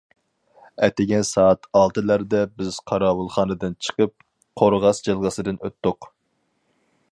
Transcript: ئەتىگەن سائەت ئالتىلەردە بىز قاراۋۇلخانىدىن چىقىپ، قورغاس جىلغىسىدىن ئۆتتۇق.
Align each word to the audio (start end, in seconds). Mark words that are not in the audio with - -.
ئەتىگەن 0.85 1.25
سائەت 1.31 1.67
ئالتىلەردە 1.79 2.41
بىز 2.61 2.79
قاراۋۇلخانىدىن 2.91 3.77
چىقىپ، 3.89 4.27
قورغاس 4.63 5.05
جىلغىسىدىن 5.09 5.61
ئۆتتۇق. 5.63 6.13